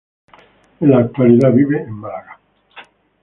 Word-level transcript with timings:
En 0.79 0.89
la 0.89 0.97
actualidad 0.97 1.51
vive 1.53 1.83
en 1.83 1.91
Málaga. 1.93 2.39